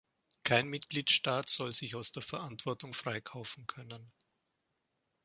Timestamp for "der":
2.11-2.23